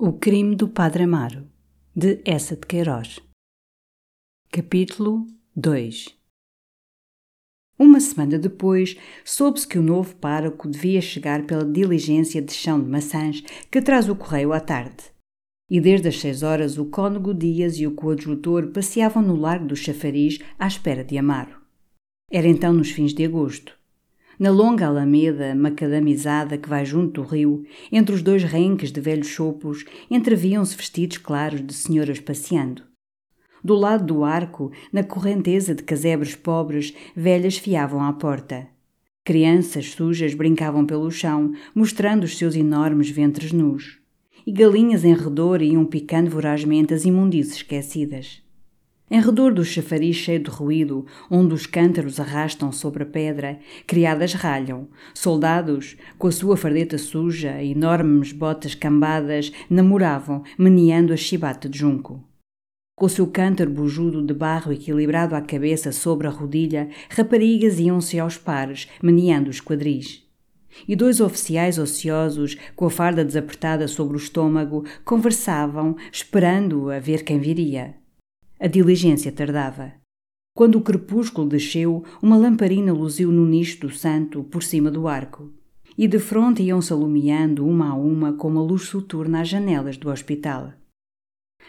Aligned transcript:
O 0.00 0.12
crime 0.12 0.54
do 0.54 0.68
Padre 0.68 1.02
Amaro, 1.02 1.44
de 1.92 2.20
Essa 2.24 2.54
de 2.54 2.64
Queiroz. 2.64 3.18
Capítulo 4.48 5.26
2 5.56 6.16
Uma 7.76 7.98
semana 7.98 8.38
depois, 8.38 8.96
soube-se 9.24 9.66
que 9.66 9.76
o 9.76 9.82
novo 9.82 10.14
pároco 10.14 10.68
devia 10.68 11.00
chegar 11.00 11.44
pela 11.48 11.64
diligência 11.64 12.40
de 12.40 12.52
chão 12.52 12.80
de 12.80 12.88
maçãs 12.88 13.42
que 13.72 13.82
traz 13.82 14.08
o 14.08 14.14
correio 14.14 14.52
à 14.52 14.60
tarde. 14.60 15.02
E 15.68 15.80
desde 15.80 16.06
as 16.06 16.20
seis 16.20 16.44
horas 16.44 16.78
o 16.78 16.84
cônego 16.84 17.34
Dias 17.34 17.80
e 17.80 17.84
o 17.84 17.96
coadjutor 17.96 18.68
passeavam 18.68 19.20
no 19.20 19.34
largo 19.34 19.66
do 19.66 19.74
chafariz 19.74 20.38
à 20.60 20.68
espera 20.68 21.02
de 21.02 21.18
Amaro. 21.18 21.60
Era 22.30 22.46
então 22.46 22.72
nos 22.72 22.92
fins 22.92 23.12
de 23.12 23.24
agosto. 23.24 23.76
Na 24.38 24.50
longa 24.50 24.86
alameda 24.86 25.52
macadamizada 25.52 26.56
que 26.56 26.68
vai 26.68 26.86
junto 26.86 27.20
do 27.20 27.28
rio, 27.28 27.64
entre 27.90 28.14
os 28.14 28.22
dois 28.22 28.44
renques 28.44 28.92
de 28.92 29.00
velhos 29.00 29.26
chopos, 29.26 29.84
entreviam-se 30.08 30.76
vestidos 30.76 31.18
claros 31.18 31.60
de 31.60 31.74
senhoras 31.74 32.20
passeando. 32.20 32.82
Do 33.64 33.74
lado 33.74 34.04
do 34.04 34.22
arco, 34.22 34.70
na 34.92 35.02
correnteza 35.02 35.74
de 35.74 35.82
casebres 35.82 36.36
pobres, 36.36 36.94
velhas 37.16 37.58
fiavam 37.58 38.00
à 38.00 38.12
porta. 38.12 38.68
Crianças 39.24 39.90
sujas 39.90 40.34
brincavam 40.34 40.86
pelo 40.86 41.10
chão, 41.10 41.52
mostrando 41.74 42.22
os 42.22 42.38
seus 42.38 42.54
enormes 42.54 43.10
ventres 43.10 43.52
nus. 43.52 43.98
E 44.46 44.52
galinhas 44.52 45.04
em 45.04 45.14
redor 45.14 45.60
iam 45.60 45.84
picando 45.84 46.30
vorazmente 46.30 46.94
as 46.94 47.04
imundícies 47.04 47.56
esquecidas. 47.56 48.40
Em 49.10 49.22
redor 49.22 49.54
do 49.54 49.64
chafariz 49.64 50.16
cheio 50.16 50.42
de 50.42 50.50
ruído, 50.50 51.06
onde 51.30 51.54
os 51.54 51.64
cântaros 51.64 52.20
arrastam 52.20 52.70
sobre 52.70 53.04
a 53.04 53.06
pedra, 53.06 53.58
criadas 53.86 54.34
ralham. 54.34 54.86
Soldados, 55.14 55.96
com 56.18 56.26
a 56.26 56.32
sua 56.32 56.58
fardeta 56.58 56.98
suja, 56.98 57.62
enormes 57.62 58.32
botas 58.32 58.74
cambadas, 58.74 59.50
namoravam, 59.70 60.42
meneando 60.58 61.14
a 61.14 61.16
chibata 61.16 61.70
de 61.70 61.78
junco. 61.78 62.22
Com 62.94 63.06
o 63.06 63.08
seu 63.08 63.26
cântaro 63.26 63.70
bujudo 63.70 64.20
de 64.20 64.34
barro 64.34 64.72
equilibrado 64.72 65.34
à 65.34 65.40
cabeça 65.40 65.90
sobre 65.90 66.26
a 66.26 66.30
rodilha, 66.30 66.90
raparigas 67.08 67.78
iam-se 67.78 68.18
aos 68.18 68.36
pares, 68.36 68.88
meneando 69.02 69.48
os 69.48 69.58
quadris. 69.58 70.22
E 70.86 70.94
dois 70.94 71.18
oficiais 71.18 71.78
ociosos, 71.78 72.58
com 72.76 72.84
a 72.84 72.90
farda 72.90 73.24
desapertada 73.24 73.88
sobre 73.88 74.16
o 74.16 74.20
estômago, 74.20 74.84
conversavam, 75.02 75.96
esperando 76.12 76.90
a 76.90 76.98
ver 76.98 77.24
quem 77.24 77.38
viria. 77.38 77.97
A 78.60 78.66
diligência 78.66 79.30
tardava. 79.30 79.92
Quando 80.52 80.78
o 80.78 80.80
crepúsculo 80.80 81.48
desceu, 81.48 82.02
uma 82.20 82.36
lamparina 82.36 82.92
luziu 82.92 83.30
no 83.30 83.46
nicho 83.46 83.80
do 83.82 83.90
santo, 83.90 84.42
por 84.42 84.64
cima 84.64 84.90
do 84.90 85.06
arco. 85.06 85.52
E 85.96 86.08
de 86.08 86.18
fronte 86.18 86.64
iam-se 86.64 86.92
alumiando 86.92 87.64
uma 87.64 87.90
a 87.90 87.94
uma 87.94 88.32
como 88.32 88.58
a 88.58 88.62
luz 88.62 88.82
soturna 88.82 89.42
às 89.42 89.48
janelas 89.48 89.96
do 89.96 90.10
hospital. 90.10 90.72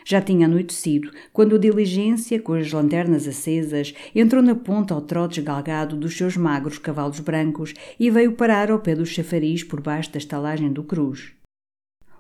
Já 0.04 0.20
tinha 0.20 0.48
anoitecido 0.48 1.12
quando 1.32 1.56
a 1.56 1.60
diligência, 1.60 2.42
com 2.42 2.54
as 2.54 2.72
lanternas 2.72 3.28
acesas, 3.28 3.94
entrou 4.16 4.42
na 4.42 4.56
ponta 4.56 4.95
ao 4.95 5.02
trote 5.02 5.40
esgalgado 5.40 5.95
dos 5.95 6.17
seus 6.17 6.36
magros 6.36 6.80
cavalos 6.80 7.20
brancos 7.20 7.76
e 8.00 8.10
veio 8.10 8.34
parar 8.34 8.72
ao 8.72 8.80
pé 8.80 8.95
do 8.95 9.06
chafariz 9.06 9.64
por 9.64 9.80
baixo 9.80 10.12
da 10.12 10.17
estalagem 10.17 10.73
do 10.73 10.84
Cruz. 10.84 11.34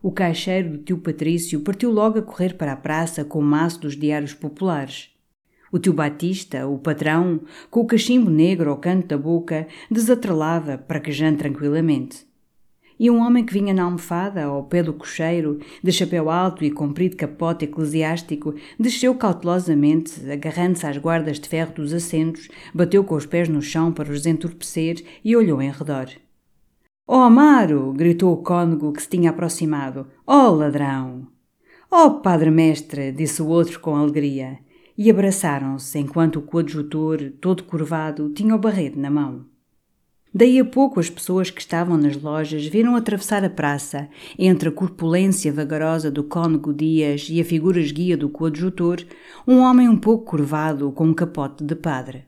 O 0.01 0.11
caixeiro 0.11 0.69
do 0.69 0.77
tio 0.77 0.97
Patrício 0.97 1.59
partiu 1.59 1.91
logo 1.91 2.19
a 2.19 2.21
correr 2.21 2.53
para 2.53 2.71
a 2.71 2.77
praça 2.77 3.25
com 3.25 3.39
o 3.39 3.43
maço 3.43 3.81
dos 3.81 3.97
diários 3.97 4.33
populares. 4.33 5.09
O 5.73 5.77
tio 5.77 5.91
Batista, 5.91 6.65
o 6.65 6.77
patrão, 6.79 7.41
com 7.69 7.81
o 7.81 7.85
cachimbo 7.85 8.29
negro 8.29 8.69
ao 8.69 8.77
canto 8.77 9.07
da 9.07 9.17
boca, 9.17 9.67
desatrelava, 9.91 10.77
praquejando 10.77 11.39
tranquilamente. 11.39 12.25
E 12.97 13.11
um 13.11 13.19
homem 13.19 13.45
que 13.45 13.53
vinha 13.53 13.73
na 13.73 13.83
almofada, 13.83 14.45
ao 14.45 14.63
pé 14.63 14.81
do 14.81 14.93
cocheiro, 14.93 15.59
de 15.83 15.91
chapéu 15.91 16.29
alto 16.29 16.63
e 16.63 16.71
comprido 16.71 17.17
capote 17.17 17.65
eclesiástico, 17.65 18.55
desceu 18.79 19.13
cautelosamente, 19.15 20.29
agarrando-se 20.31 20.87
às 20.87 20.97
guardas 20.97 21.39
de 21.39 21.49
ferro 21.49 21.73
dos 21.73 21.93
assentos, 21.93 22.47
bateu 22.73 23.03
com 23.03 23.15
os 23.15 23.25
pés 23.25 23.49
no 23.49 23.61
chão 23.61 23.91
para 23.91 24.11
os 24.11 24.25
entorpecer 24.25 25.03
e 25.25 25.35
olhou 25.35 25.61
em 25.61 25.71
redor. 25.71 26.07
Oh, 27.11 27.21
Amaro! 27.21 27.91
gritou 27.91 28.31
o 28.31 28.37
cônego 28.37 28.93
que 28.93 29.01
se 29.01 29.09
tinha 29.09 29.31
aproximado. 29.31 30.05
Oh, 30.27 30.51
ladrão! 30.51 31.27
Oh, 31.89 32.11
padre 32.19 32.51
mestre! 32.51 33.11
disse 33.11 33.41
o 33.41 33.47
outro 33.47 33.79
com 33.79 33.95
alegria. 33.95 34.59
E 34.95 35.09
abraçaram-se 35.09 35.97
enquanto 35.97 36.35
o 36.35 36.43
coadjutor, 36.43 37.31
todo 37.41 37.63
curvado, 37.63 38.29
tinha 38.29 38.53
o 38.53 38.59
barrete 38.59 38.99
na 38.99 39.09
mão. 39.09 39.43
Daí 40.31 40.59
a 40.59 40.65
pouco 40.65 40.99
as 40.99 41.09
pessoas 41.09 41.49
que 41.49 41.59
estavam 41.59 41.97
nas 41.97 42.15
lojas 42.15 42.67
viram 42.67 42.95
atravessar 42.95 43.43
a 43.43 43.49
praça, 43.49 44.07
entre 44.37 44.69
a 44.69 44.71
corpulência 44.71 45.51
vagarosa 45.51 46.11
do 46.11 46.23
cônego 46.23 46.71
Dias 46.71 47.25
e 47.27 47.41
a 47.41 47.43
figura 47.43 47.79
esguia 47.79 48.15
do 48.15 48.29
coadjutor, 48.29 49.03
um 49.47 49.61
homem 49.61 49.89
um 49.89 49.97
pouco 49.97 50.25
curvado 50.25 50.91
com 50.91 51.05
um 51.05 51.13
capote 51.15 51.63
de 51.63 51.73
padre. 51.73 52.25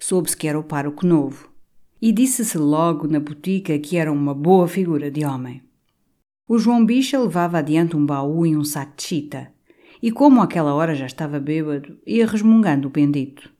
Soube-se 0.00 0.36
que 0.36 0.48
era 0.48 0.58
o 0.58 0.64
pároco 0.64 1.06
novo 1.06 1.49
e 2.00 2.12
disse-se 2.12 2.56
logo 2.56 3.06
na 3.06 3.20
botica 3.20 3.78
que 3.78 3.96
era 3.96 4.10
uma 4.10 4.34
boa 4.34 4.66
figura 4.66 5.10
de 5.10 5.24
homem. 5.24 5.62
O 6.48 6.58
João 6.58 6.84
Bicha 6.84 7.18
levava 7.18 7.58
adiante 7.58 7.96
um 7.96 8.04
baú 8.04 8.44
e 8.46 8.56
um 8.56 8.64
saco 8.64 8.96
de 8.96 9.02
chita, 9.04 9.52
e 10.02 10.10
como 10.10 10.40
àquela 10.40 10.74
hora 10.74 10.94
já 10.94 11.06
estava 11.06 11.38
bêbado, 11.38 11.98
ia 12.06 12.26
resmungando 12.26 12.88
o 12.88 12.90
bendito. 12.90 13.50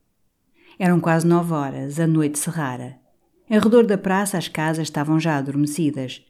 Eram 0.78 0.98
quase 0.98 1.26
nove 1.26 1.52
horas, 1.52 2.00
a 2.00 2.06
noite 2.06 2.38
cerrara. 2.38 2.98
Em 3.48 3.58
redor 3.58 3.84
da 3.84 3.98
praça 3.98 4.38
as 4.38 4.48
casas 4.48 4.84
estavam 4.84 5.20
já 5.20 5.36
adormecidas. 5.36 6.24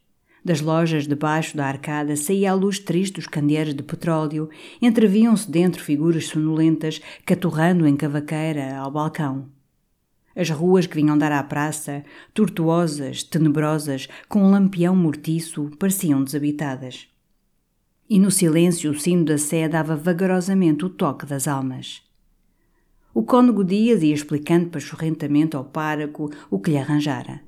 Das 0.45 0.61
lojas 0.61 1.07
debaixo 1.07 1.57
da 1.57 1.67
arcada 1.67 2.17
saía 2.17 2.51
a 2.51 2.55
luz 2.55 2.79
triste 2.79 3.15
dos 3.15 3.27
candeeiros 3.27 3.75
de 3.75 3.83
petróleo, 3.83 4.49
entreviam-se 4.83 5.51
dentro 5.51 5.83
figuras 5.83 6.27
sonolentas 6.27 7.01
caturrando 7.25 7.87
em 7.87 7.95
cavaqueira 7.95 8.77
ao 8.77 8.91
balcão. 8.91 9.49
As 10.35 10.49
ruas 10.51 10.87
que 10.87 10.95
vinham 10.95 11.19
dar 11.19 11.33
à 11.33 11.43
praça, 11.43 12.05
tortuosas, 12.33 13.23
tenebrosas, 13.23 14.09
com 14.29 14.43
um 14.43 14.51
lampião 14.51 14.95
mortiço, 14.95 15.71
pareciam 15.79 16.23
desabitadas. 16.23 17.09
E 18.09 18.19
no 18.19 18.31
silêncio 18.31 18.91
o 18.91 18.99
sino 18.99 19.25
da 19.25 19.39
sé 19.39 19.69
dava 19.69 19.97
vagarosamente 19.97 20.85
o 20.85 20.91
toque 20.91 21.27
das 21.27 21.47
almas. 21.47 22.03
O 23.13 23.25
cônego 23.25 23.65
Dias 23.65 24.03
ia 24.03 24.15
explicando 24.15 24.71
pachorrentamente 24.71 25.57
ao 25.57 25.65
páraco 25.65 26.31
o 26.49 26.59
que 26.61 26.71
lhe 26.71 26.79
arranjara. 26.79 27.41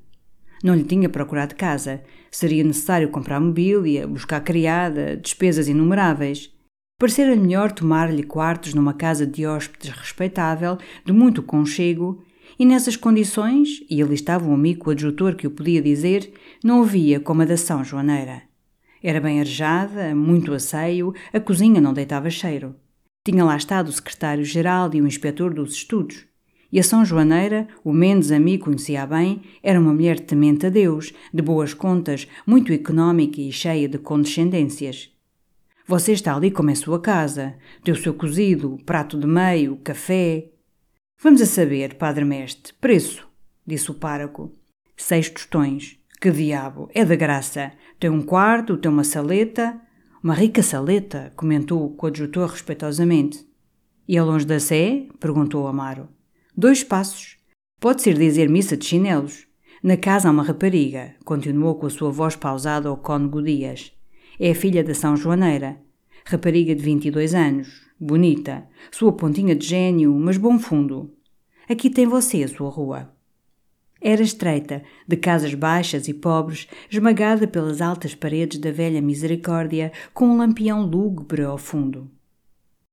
Não 0.62 0.74
lhe 0.74 0.84
tinha 0.84 1.08
procurado 1.08 1.56
casa. 1.56 2.02
Seria 2.30 2.62
necessário 2.62 3.08
comprar 3.10 3.40
mobília, 3.40 4.06
buscar 4.06 4.40
criada, 4.40 5.16
despesas 5.16 5.68
inumeráveis. 5.68 6.50
Parecera 6.98 7.34
melhor 7.34 7.72
tomar-lhe 7.72 8.22
quartos 8.22 8.74
numa 8.74 8.94
casa 8.94 9.26
de 9.26 9.44
hóspedes 9.44 9.90
respeitável, 9.90 10.78
de 11.04 11.12
muito 11.12 11.42
conchego, 11.42 12.24
e 12.62 12.64
nessas 12.64 12.94
condições, 12.94 13.82
e 13.90 14.00
ali 14.00 14.14
estava 14.14 14.48
o 14.48 14.54
amigo 14.54 14.88
adjutor 14.88 15.34
que 15.34 15.48
o 15.48 15.50
podia 15.50 15.82
dizer, 15.82 16.32
não 16.62 16.84
havia 16.84 17.18
como 17.18 17.42
a 17.42 17.44
da 17.44 17.56
São 17.56 17.82
Joaneira. 17.82 18.42
Era 19.02 19.20
bem 19.20 19.40
arejada, 19.40 20.14
muito 20.14 20.54
asseio, 20.54 21.12
a 21.32 21.40
cozinha 21.40 21.80
não 21.80 21.92
deitava 21.92 22.30
cheiro. 22.30 22.76
Tinha 23.24 23.44
lá 23.44 23.56
estado 23.56 23.88
o 23.88 23.92
secretário-geral 23.92 24.88
e 24.94 25.02
o 25.02 25.08
inspetor 25.08 25.52
dos 25.52 25.72
estudos. 25.72 26.24
E 26.70 26.78
a 26.78 26.84
São 26.84 27.04
Joaneira, 27.04 27.66
o 27.82 27.92
menos 27.92 28.30
amigo 28.30 28.66
conhecia 28.66 29.04
bem, 29.08 29.42
era 29.60 29.80
uma 29.80 29.92
mulher 29.92 30.20
temente 30.20 30.66
a 30.66 30.70
Deus, 30.70 31.12
de 31.34 31.42
boas 31.42 31.74
contas, 31.74 32.28
muito 32.46 32.72
económica 32.72 33.40
e 33.40 33.50
cheia 33.50 33.88
de 33.88 33.98
condescendências. 33.98 35.10
Você 35.84 36.12
está 36.12 36.36
ali 36.36 36.52
como 36.52 36.70
em 36.70 36.76
sua 36.76 37.00
casa, 37.00 37.56
tem 37.82 37.92
o 37.92 37.96
seu 37.96 38.14
cozido, 38.14 38.78
prato 38.86 39.18
de 39.18 39.26
meio, 39.26 39.80
café, 39.82 40.51
Vamos 41.22 41.40
a 41.40 41.46
saber, 41.46 41.94
padre 41.94 42.24
mestre, 42.24 42.72
preço, 42.80 43.28
disse 43.64 43.92
o 43.92 43.94
pároco. 43.94 44.50
Seis 44.96 45.30
tostões. 45.30 45.96
Que 46.20 46.32
diabo, 46.32 46.90
é 46.92 47.04
da 47.04 47.14
graça. 47.14 47.70
Tem 48.00 48.10
um 48.10 48.22
quarto, 48.22 48.76
tem 48.76 48.90
uma 48.90 49.04
saleta. 49.04 49.80
Uma 50.20 50.34
rica 50.34 50.64
saleta, 50.64 51.32
comentou 51.36 51.86
o 51.86 51.90
coadjutor 51.90 52.50
respeitosamente. 52.50 53.46
E 54.08 54.16
é 54.16 54.22
longe 54.22 54.44
da 54.44 54.58
sé? 54.58 55.06
perguntou 55.20 55.68
Amaro. 55.68 56.08
Dois 56.56 56.82
passos. 56.82 57.36
Pode 57.78 58.02
ser 58.02 58.18
dizer 58.18 58.48
missa 58.48 58.76
de 58.76 58.84
chinelos. 58.84 59.46
Na 59.80 59.96
casa 59.96 60.26
há 60.26 60.32
uma 60.32 60.42
rapariga, 60.42 61.14
continuou 61.24 61.76
com 61.76 61.86
a 61.86 61.90
sua 61.90 62.10
voz 62.10 62.34
pausada 62.34 62.88
ao 62.88 62.96
cônego 62.96 63.40
Dias. 63.40 63.92
É 64.40 64.50
a 64.50 64.54
filha 64.56 64.82
da 64.82 64.92
São 64.92 65.16
Joaneira. 65.16 65.80
Rapariga 66.24 66.74
de 66.74 66.82
22 66.82 67.32
anos, 67.32 67.91
bonita, 68.02 68.66
sua 68.90 69.12
pontinha 69.12 69.54
de 69.54 69.64
gênio, 69.64 70.12
mas 70.12 70.36
bom 70.36 70.58
fundo. 70.58 71.14
Aqui 71.68 71.88
tem 71.88 72.04
você 72.04 72.42
a 72.42 72.48
sua 72.48 72.68
rua. 72.68 73.12
Era 74.00 74.20
estreita, 74.20 74.82
de 75.06 75.16
casas 75.16 75.54
baixas 75.54 76.08
e 76.08 76.12
pobres, 76.12 76.66
esmagada 76.90 77.46
pelas 77.46 77.80
altas 77.80 78.12
paredes 78.12 78.58
da 78.58 78.72
velha 78.72 79.00
misericórdia, 79.00 79.92
com 80.12 80.26
um 80.26 80.36
lampião 80.36 80.84
lúgubre 80.84 81.44
ao 81.44 81.56
fundo. 81.56 82.10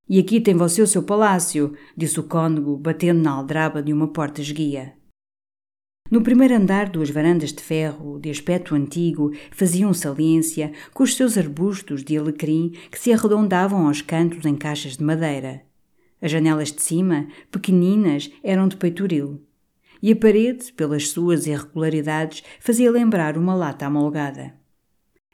E 0.08 0.20
aqui 0.20 0.40
tem 0.40 0.54
você 0.54 0.82
o 0.84 0.88
seu 0.88 1.02
palácio, 1.02 1.74
disse 1.98 2.20
o 2.20 2.24
cônego, 2.24 2.78
batendo 2.78 3.22
na 3.22 3.32
aldraba 3.32 3.82
de 3.82 3.92
uma 3.92 4.10
porta 4.10 4.42
esguia. 4.42 4.94
No 6.12 6.24
primeiro 6.24 6.56
andar, 6.56 6.90
duas 6.90 7.12
varandas 7.12 7.54
de 7.54 7.62
ferro, 7.62 8.20
de 8.20 8.32
aspecto 8.32 8.74
antigo, 8.74 9.32
faziam 9.52 9.94
saliência 9.94 10.72
com 10.92 11.04
os 11.04 11.16
seus 11.16 11.38
arbustos 11.38 12.04
de 12.04 12.18
alecrim 12.18 12.74
que 12.92 12.98
se 12.98 13.14
arredondavam 13.14 13.86
aos 13.86 14.02
cantos 14.02 14.44
em 14.44 14.56
caixas 14.56 14.98
de 14.98 15.04
madeira. 15.04 15.62
As 16.20 16.32
janelas 16.32 16.72
de 16.72 16.82
cima, 16.82 17.28
pequeninas, 17.52 18.32
eram 18.44 18.68
de 18.68 18.76
peitoril. 18.76 19.40
E 20.02 20.12
a 20.12 20.16
parede, 20.16 20.74
pelas 20.74 21.10
suas 21.10 21.46
irregularidades, 21.46 22.44
fazia 22.60 22.92
lembrar 22.92 23.38
uma 23.38 23.54
lata 23.54 23.86
amolgada. 23.86 24.56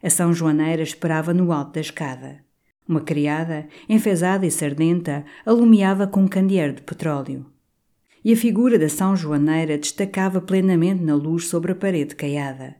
A 0.03 0.09
São 0.09 0.33
Joaneira 0.33 0.83
esperava 0.83 1.33
no 1.33 1.53
alto 1.53 1.75
da 1.75 1.81
escada. 1.81 2.43
Uma 2.87 2.99
criada, 2.99 3.67
enfesada 3.87 4.45
e 4.45 4.51
sardenta, 4.51 5.23
alumiava 5.45 6.05
com 6.05 6.21
um 6.23 6.27
candeeiro 6.27 6.73
de 6.73 6.81
petróleo. 6.81 7.45
E 8.25 8.33
a 8.33 8.35
figura 8.35 8.79
da 8.79 8.89
São 8.89 9.15
Joaneira 9.15 9.77
destacava 9.77 10.41
plenamente 10.41 11.03
na 11.03 11.13
luz 11.13 11.47
sobre 11.47 11.71
a 11.73 11.75
parede 11.75 12.15
caiada. 12.15 12.75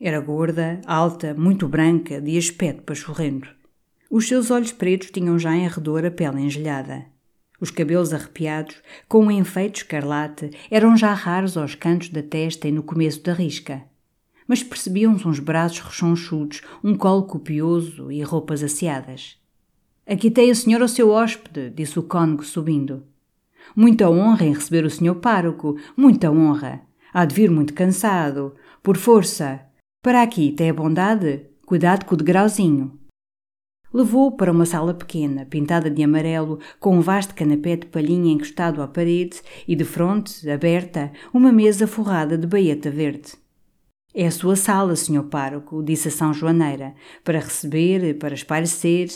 Era 0.00 0.20
gorda, 0.20 0.80
alta, 0.86 1.34
muito 1.34 1.66
branca, 1.66 2.20
de 2.20 2.38
aspecto 2.38 2.84
pachorrento. 2.84 3.52
Os 4.08 4.28
seus 4.28 4.52
olhos 4.52 4.70
pretos 4.70 5.10
tinham 5.10 5.36
já 5.36 5.52
em 5.56 5.66
redor 5.66 6.06
a 6.06 6.10
pele 6.12 6.40
engelhada. 6.40 7.04
Os 7.60 7.72
cabelos 7.72 8.14
arrepiados, 8.14 8.76
com 9.08 9.26
um 9.26 9.30
enfeite 9.32 9.82
escarlate, 9.82 10.50
eram 10.70 10.96
já 10.96 11.12
raros 11.12 11.56
aos 11.56 11.74
cantos 11.74 12.10
da 12.10 12.22
testa 12.22 12.68
e 12.68 12.72
no 12.72 12.84
começo 12.84 13.20
da 13.20 13.32
risca 13.32 13.82
mas 14.46 14.62
percebiam-se 14.62 15.26
uns 15.26 15.38
braços 15.38 15.78
rechonchudos, 15.78 16.60
um 16.84 16.94
colo 16.94 17.22
copioso 17.22 18.12
e 18.12 18.20
roupas 18.22 18.62
asseadas. 18.62 19.38
Aqui 20.06 20.30
tem 20.30 20.50
a 20.50 20.54
senhora 20.54 20.84
o 20.84 20.88
seu 20.88 21.10
hóspede, 21.10 21.70
disse 21.70 21.98
o 21.98 22.02
cônego 22.02 22.44
subindo. 22.44 23.02
Muita 23.74 24.10
honra 24.10 24.44
em 24.44 24.52
receber 24.52 24.84
o 24.84 24.90
senhor 24.90 25.14
pároco, 25.16 25.76
muita 25.96 26.30
honra. 26.30 26.82
Há 27.12 27.24
de 27.24 27.34
vir 27.34 27.50
muito 27.50 27.72
cansado. 27.72 28.54
Por 28.82 28.96
força. 28.96 29.60
Para 30.02 30.22
aqui 30.22 30.52
tem 30.52 30.70
a 30.70 30.74
bondade? 30.74 31.46
Cuidado 31.64 32.04
com 32.04 32.14
o 32.14 32.18
degrauzinho. 32.18 32.98
Levou-o 33.92 34.32
para 34.32 34.50
uma 34.50 34.64
sala 34.64 34.94
pequena, 34.94 35.46
pintada 35.46 35.90
de 35.90 36.02
amarelo, 36.02 36.58
com 36.80 36.96
um 36.96 37.00
vasto 37.00 37.34
canapé 37.34 37.76
de 37.76 37.86
palhinha 37.86 38.32
encostado 38.32 38.82
à 38.82 38.88
parede 38.88 39.40
e, 39.68 39.76
de 39.76 39.84
fronte, 39.84 40.48
aberta, 40.50 41.12
uma 41.32 41.52
mesa 41.52 41.86
forrada 41.86 42.36
de 42.38 42.46
baeta 42.46 42.90
verde. 42.90 43.34
É 44.14 44.26
a 44.26 44.30
sua 44.30 44.56
sala, 44.56 44.96
senhor 44.96 45.24
pároco, 45.24 45.82
disse 45.82 46.08
a 46.08 46.10
São 46.10 46.32
Joaneira, 46.32 46.94
para 47.22 47.38
receber, 47.38 48.18
para 48.18 48.34
espairecer. 48.34 49.08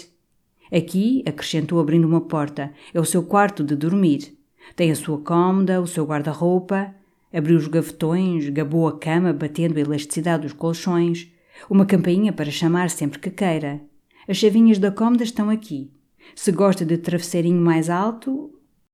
Aqui, 0.72 1.22
acrescentou 1.26 1.80
abrindo 1.80 2.06
uma 2.06 2.20
porta, 2.20 2.72
é 2.92 3.00
o 3.00 3.04
seu 3.04 3.22
quarto 3.22 3.64
de 3.64 3.74
dormir. 3.74 4.35
Tem 4.74 4.90
a 4.90 4.96
sua 4.96 5.18
cômoda, 5.18 5.80
o 5.80 5.86
seu 5.86 6.04
guarda-roupa. 6.04 6.94
Abriu 7.32 7.56
os 7.56 7.68
gavetões, 7.68 8.48
gabou 8.48 8.88
a 8.88 8.98
cama, 8.98 9.32
batendo 9.32 9.76
a 9.76 9.80
elasticidade 9.80 10.42
dos 10.42 10.52
colchões. 10.52 11.28
Uma 11.70 11.86
campainha 11.86 12.32
para 12.32 12.50
chamar 12.50 12.90
sempre 12.90 13.18
que 13.18 13.30
queira. 13.30 13.80
As 14.28 14.36
chavinhas 14.36 14.78
da 14.78 14.90
cômoda 14.90 15.22
estão 15.22 15.50
aqui. 15.50 15.90
Se 16.34 16.50
gosta 16.50 16.84
de 16.84 16.98
travesseirinho 16.98 17.60
mais 17.60 17.88
alto, 17.88 18.50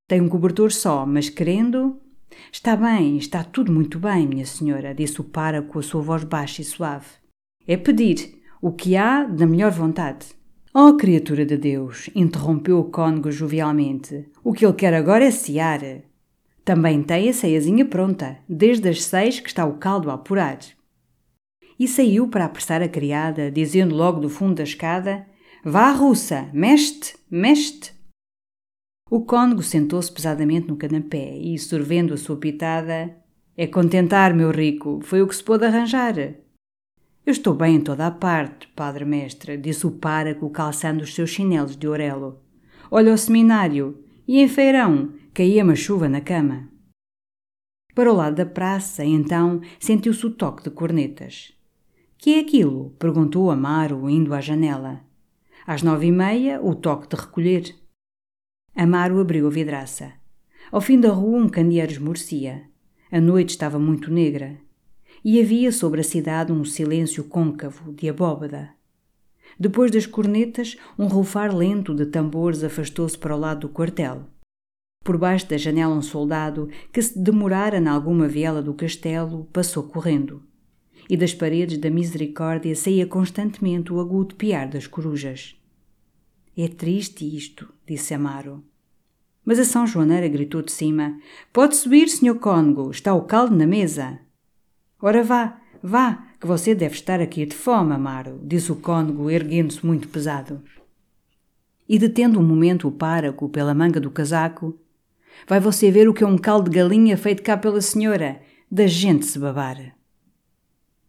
tem 0.06 0.20
um 0.20 0.28
cobertor 0.28 0.70
só, 0.70 1.06
mas 1.06 1.30
querendo, 1.30 1.98
Está 2.50 2.76
bem, 2.76 3.16
está 3.16 3.44
tudo 3.44 3.72
muito 3.72 3.98
bem, 3.98 4.26
minha 4.26 4.46
senhora, 4.46 4.94
disse 4.94 5.20
o 5.20 5.24
para 5.24 5.62
com 5.62 5.78
a 5.78 5.82
sua 5.82 6.02
voz 6.02 6.24
baixa 6.24 6.62
e 6.62 6.64
suave. 6.64 7.06
É 7.66 7.76
pedir 7.76 8.42
o 8.60 8.72
que 8.72 8.96
há 8.96 9.24
da 9.24 9.46
melhor 9.46 9.70
vontade. 9.70 10.26
Oh, 10.74 10.96
criatura 10.96 11.44
de 11.44 11.58
Deus, 11.58 12.08
interrompeu 12.14 12.78
o 12.78 12.84
cônego 12.84 13.30
jovialmente. 13.30 14.26
O 14.42 14.54
que 14.54 14.64
ele 14.64 14.72
quer 14.72 14.94
agora 14.94 15.22
é 15.22 15.30
cear. 15.30 15.80
Também 16.64 17.02
tem 17.02 17.28
a 17.28 17.32
ceiazinha 17.34 17.84
pronta, 17.84 18.38
desde 18.48 18.88
as 18.88 19.04
seis 19.04 19.38
que 19.38 19.48
está 19.48 19.66
o 19.66 19.76
caldo 19.76 20.10
a 20.10 20.14
apurar. 20.14 20.58
E 21.78 21.86
saiu 21.86 22.26
para 22.26 22.46
apressar 22.46 22.80
a 22.80 22.88
criada, 22.88 23.50
dizendo 23.50 23.94
logo 23.94 24.18
do 24.18 24.30
fundo 24.30 24.54
da 24.54 24.62
escada: 24.62 25.26
Vá, 25.62 25.90
russa, 25.90 26.48
mexe-te, 26.54 27.16
mexe-te. 27.30 27.92
O 29.10 29.26
cônego 29.26 29.62
sentou-se 29.62 30.10
pesadamente 30.10 30.68
no 30.68 30.76
canapé 30.76 31.36
e, 31.36 31.58
sorvendo 31.58 32.14
a 32.14 32.16
sua 32.16 32.38
pitada, 32.38 33.14
É 33.54 33.66
contentar, 33.66 34.32
meu 34.32 34.50
rico, 34.50 35.00
foi 35.02 35.20
o 35.20 35.28
que 35.28 35.36
se 35.36 35.44
pôde 35.44 35.66
arranjar. 35.66 36.14
Eu 37.24 37.30
estou 37.30 37.54
bem 37.54 37.76
em 37.76 37.80
toda 37.80 38.08
a 38.08 38.10
parte, 38.10 38.66
padre 38.74 39.04
mestre, 39.04 39.56
disse 39.56 39.86
o 39.86 39.92
páraco 39.92 40.50
calçando 40.50 41.04
os 41.04 41.14
seus 41.14 41.30
chinelos 41.30 41.76
de 41.76 41.86
orelo. 41.86 42.40
Olha 42.90 43.14
o 43.14 43.18
seminário, 43.18 44.02
e 44.26 44.40
em 44.40 44.48
feirão 44.48 45.12
caía 45.32 45.62
uma 45.62 45.76
chuva 45.76 46.08
na 46.08 46.20
cama. 46.20 46.68
Para 47.94 48.12
o 48.12 48.16
lado 48.16 48.36
da 48.36 48.46
praça, 48.46 49.04
então, 49.04 49.60
sentiu-se 49.78 50.26
o 50.26 50.30
toque 50.30 50.64
de 50.64 50.70
cornetas. 50.70 51.52
Que 52.18 52.34
é 52.34 52.40
aquilo? 52.40 52.90
perguntou 52.98 53.52
Amaro, 53.52 54.10
indo 54.10 54.34
à 54.34 54.40
janela. 54.40 55.04
Às 55.64 55.82
nove 55.82 56.06
e 56.06 56.12
meia, 56.12 56.60
o 56.60 56.74
toque 56.74 57.06
de 57.06 57.20
recolher. 57.20 57.76
Amaro 58.74 59.20
abriu 59.20 59.46
a 59.46 59.50
vidraça. 59.50 60.12
Ao 60.72 60.80
fim 60.80 60.98
da 60.98 61.10
rua 61.10 61.38
um 61.38 61.48
candeeiro 61.48 61.92
esmorecia. 61.92 62.64
A 63.12 63.20
noite 63.20 63.50
estava 63.50 63.78
muito 63.78 64.10
negra. 64.10 64.58
E 65.24 65.40
havia 65.40 65.70
sobre 65.70 66.00
a 66.00 66.04
cidade 66.04 66.52
um 66.52 66.64
silêncio 66.64 67.22
côncavo 67.24 67.92
de 67.92 68.08
abóbada. 68.08 68.70
Depois 69.58 69.90
das 69.90 70.06
cornetas, 70.06 70.76
um 70.98 71.06
rufar 71.06 71.54
lento 71.54 71.94
de 71.94 72.06
tambores 72.06 72.64
afastou-se 72.64 73.16
para 73.16 73.36
o 73.36 73.38
lado 73.38 73.60
do 73.60 73.68
quartel. 73.68 74.24
Por 75.04 75.18
baixo 75.18 75.48
da 75.48 75.56
janela 75.56 75.94
um 75.94 76.02
soldado, 76.02 76.68
que 76.92 77.02
se 77.02 77.18
demorara 77.18 77.80
na 77.80 77.92
alguma 77.92 78.26
viela 78.26 78.62
do 78.62 78.74
castelo, 78.74 79.48
passou 79.52 79.82
correndo. 79.84 80.42
E 81.08 81.16
das 81.16 81.34
paredes 81.34 81.78
da 81.78 81.90
misericórdia 81.90 82.74
saía 82.74 83.06
constantemente 83.06 83.92
o 83.92 84.00
agudo 84.00 84.34
piar 84.36 84.68
das 84.68 84.86
corujas. 84.86 85.56
É 86.56 86.68
triste 86.68 87.24
isto, 87.24 87.72
disse 87.86 88.14
Amaro. 88.14 88.62
Mas 89.44 89.58
a 89.58 89.64
São 89.64 89.86
Joaneira 89.86 90.28
gritou 90.28 90.62
de 90.62 90.70
cima: 90.70 91.18
Pode 91.52 91.76
subir, 91.76 92.08
senhor 92.08 92.36
cônego, 92.36 92.90
está 92.90 93.12
o 93.12 93.22
caldo 93.22 93.56
na 93.56 93.66
mesa. 93.66 94.20
Ora 95.04 95.24
vá, 95.24 95.58
vá, 95.82 96.28
que 96.40 96.46
você 96.46 96.76
deve 96.76 96.94
estar 96.94 97.20
aqui 97.20 97.44
de 97.44 97.56
fome, 97.56 97.92
Amaro, 97.92 98.40
disse 98.44 98.70
o 98.70 98.76
cônego, 98.76 99.28
erguendo-se 99.28 99.84
muito 99.84 100.06
pesado. 100.06 100.62
E 101.88 101.98
detendo 101.98 102.38
um 102.38 102.44
momento 102.44 102.86
o 102.86 102.92
páraco 102.92 103.48
pela 103.48 103.74
manga 103.74 103.98
do 103.98 104.12
casaco, 104.12 104.78
vai 105.48 105.58
você 105.58 105.90
ver 105.90 106.08
o 106.08 106.14
que 106.14 106.22
é 106.22 106.26
um 106.26 106.38
caldo 106.38 106.70
de 106.70 106.76
galinha 106.76 107.16
feito 107.16 107.42
cá 107.42 107.56
pela 107.56 107.80
senhora, 107.80 108.40
da 108.70 108.86
gente 108.86 109.26
se 109.26 109.40
babar. 109.40 109.76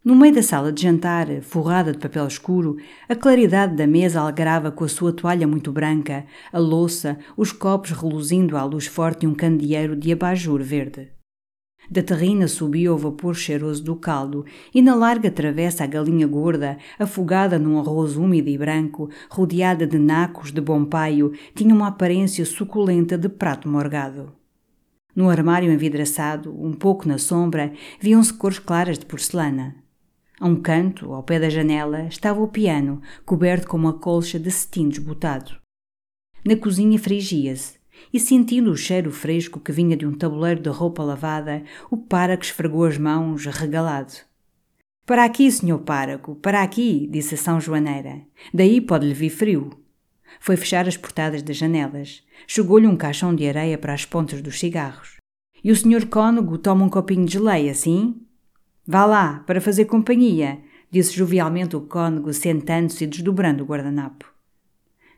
No 0.04 0.16
meio 0.16 0.34
da 0.34 0.42
sala 0.42 0.72
de 0.72 0.82
jantar, 0.82 1.28
forrada 1.44 1.92
de 1.92 2.00
papel 2.00 2.26
escuro, 2.26 2.78
a 3.08 3.16
claridade 3.16 3.76
da 3.76 3.86
mesa 3.86 4.22
algrava 4.22 4.72
com 4.72 4.84
a 4.84 4.90
sua 4.90 5.14
toalha 5.14 5.48
muito 5.48 5.72
branca, 5.72 6.26
a 6.52 6.58
louça, 6.58 7.20
os 7.38 7.52
copos 7.52 7.92
reluzindo 7.92 8.58
à 8.58 8.64
luz 8.64 8.88
forte 8.88 9.20
de 9.20 9.28
um 9.28 9.36
candeeiro 9.36 9.96
de 9.96 10.12
abajur 10.12 10.64
verde. 10.64 11.12
Da 11.90 12.02
terrina 12.02 12.48
subia 12.48 12.94
o 12.94 12.98
vapor 12.98 13.36
cheiroso 13.36 13.84
do 13.84 13.96
caldo, 13.96 14.46
e 14.74 14.82
na 14.82 14.96
larga 14.96 15.30
travessa 15.30 15.84
a 15.84 15.88
galinha 15.88 16.26
gorda, 16.26 16.78
afogada 16.98 17.60
num 17.60 17.80
arroz 17.80 18.16
úmido 18.16 18.50
e 18.50 18.58
branco, 18.58 19.10
rodeada 19.30 19.86
de 19.86 20.00
nacos 20.00 20.52
de 20.52 20.62
bom 20.62 20.86
paio, 20.86 21.34
tinha 21.54 21.74
uma 21.74 21.88
aparência 21.88 22.46
suculenta 22.46 23.18
de 23.18 23.30
prato 23.30 23.68
morgado. 23.68 24.34
No 25.16 25.30
armário 25.30 25.72
envidraçado, 25.72 26.52
um 26.60 26.74
pouco 26.74 27.08
na 27.08 27.18
sombra, 27.18 27.72
viam-se 28.00 28.34
cores 28.34 28.58
claras 28.58 28.98
de 28.98 29.06
porcelana. 29.06 29.76
A 30.40 30.48
um 30.48 30.56
canto, 30.56 31.14
ao 31.14 31.22
pé 31.22 31.40
da 31.40 31.50
janela, 31.50 32.08
estava 32.08 32.42
o 32.42 32.48
piano, 32.48 33.02
coberto 33.24 33.68
com 33.68 33.78
uma 33.78 33.94
colcha 33.94 34.40
de 34.40 34.50
cetim 34.50 34.90
desbotado. 34.90 35.56
Na 36.44 36.56
cozinha 36.58 36.98
frigia-se, 36.98 37.83
e 38.12 38.20
sentindo 38.20 38.72
o 38.72 38.78
cheiro 38.78 39.12
fresco 39.12 39.60
que 39.60 39.72
vinha 39.72 39.96
de 39.96 40.06
um 40.06 40.14
tabuleiro 40.14 40.62
de 40.62 40.70
roupa 40.70 41.04
lavada, 41.04 41.64
o 41.92 41.98
páraco 41.98 42.44
esfregou 42.44 42.86
as 42.86 42.98
mãos, 42.98 43.46
regalado. 43.46 44.14
Para 45.06 45.26
aqui, 45.26 45.52
senhor 45.52 45.80
páraco, 45.80 46.36
para 46.36 46.64
aqui, 46.64 47.10
disse 47.12 47.36
a 47.36 47.38
São 47.38 47.60
Joaneira. 47.60 48.22
Daí 48.54 48.80
pode-lhe 48.80 49.14
vir 49.14 49.30
frio. 49.30 49.70
Foi 50.40 50.56
fechar 50.56 50.88
as 50.88 50.96
portadas 50.96 51.42
das 51.42 51.58
janelas. 51.58 52.24
Chegou-lhe 52.48 52.88
um 52.88 52.96
caixão 52.96 53.36
de 53.36 53.48
areia 53.48 53.78
para 53.78 53.94
as 53.94 54.06
pontas 54.06 54.42
dos 54.42 54.60
cigarros. 54.60 55.18
E 55.64 55.72
o 55.72 55.76
senhor 55.76 56.06
cônego 56.08 56.58
toma 56.58 56.86
um 56.86 56.90
copinho 56.90 57.26
de 57.26 57.34
geleia, 57.34 57.74
sim? 57.74 58.22
Vá 58.88 59.06
lá, 59.06 59.44
para 59.46 59.62
fazer 59.62 59.86
companhia, 59.86 60.60
disse 60.92 61.14
jovialmente 61.14 61.76
o 61.76 61.82
cônego, 61.82 62.34
sentando-se 62.34 63.04
e 63.04 63.08
desdobrando 63.08 63.64
o 63.64 63.68
guardanapo. 63.68 64.33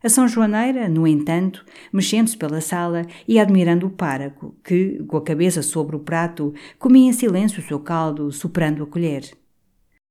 A 0.06 0.10
São 0.10 0.28
Joaneira, 0.28 0.88
no 0.88 1.08
entanto, 1.08 1.66
mexendo-se 1.92 2.38
pela 2.38 2.62
sala 2.62 3.08
e 3.28 3.40
admirando 3.40 3.88
o 3.88 3.90
páraco, 3.90 4.56
que, 4.64 5.04
com 5.08 5.18
a 5.18 5.24
cabeça 5.24 5.64
sobre 5.64 5.96
o 5.96 6.00
prato, 6.00 6.54
comia 6.78 7.10
em 7.10 7.12
silêncio 7.12 7.60
o 7.60 7.66
seu 7.66 7.80
caldo, 7.80 8.32
soprando 8.32 8.84
a 8.84 8.86
colher. 8.86 9.28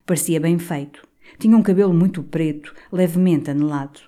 Parecia 0.05 0.41
bem 0.41 0.59
feito. 0.59 1.07
Tinha 1.39 1.57
um 1.57 1.63
cabelo 1.63 1.95
muito 1.95 2.25
preto, 2.25 2.75
levemente 2.91 3.53
anelado. 3.53 4.01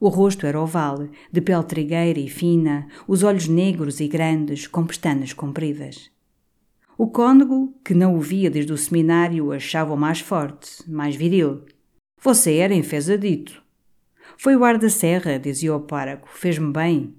O 0.00 0.08
rosto 0.08 0.46
era 0.46 0.60
oval, 0.60 1.08
de 1.32 1.40
pele 1.40 1.64
trigueira 1.64 2.20
e 2.20 2.28
fina, 2.28 2.86
os 3.08 3.24
olhos 3.24 3.48
negros 3.48 3.98
e 3.98 4.06
grandes, 4.06 4.68
com 4.68 4.86
pestanas 4.86 5.32
compridas. 5.32 6.12
O 6.96 7.08
cônego, 7.08 7.74
que 7.84 7.92
não 7.92 8.14
o 8.14 8.20
via 8.20 8.48
desde 8.48 8.72
o 8.72 8.78
seminário, 8.78 9.50
achava-o 9.50 9.96
mais 9.96 10.20
forte, 10.20 10.88
mais 10.88 11.16
viril. 11.16 11.64
Você 12.22 12.58
era 12.58 12.72
enfesadito. 12.72 13.63
Foi 14.44 14.54
o 14.54 14.62
ar 14.62 14.76
da 14.76 14.90
serra, 14.90 15.38
dizia 15.38 15.74
o 15.74 15.80
páraco, 15.80 16.28
fez-me 16.30 16.70
bem. 16.70 17.14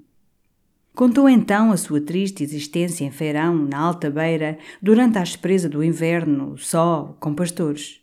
Contou 0.94 1.27
então 1.27 1.72
a 1.72 1.75
sua 1.75 2.00
triste 2.00 2.44
existência 2.44 3.03
em 3.03 3.10
feirão, 3.10 3.55
na 3.55 3.79
alta 3.79 4.12
beira, 4.12 4.60
durante 4.79 5.17
a 5.17 5.24
aspereza 5.24 5.67
do 5.67 5.84
inverno, 5.84 6.55
só, 6.55 7.17
com 7.20 7.34
pastores. 7.34 8.00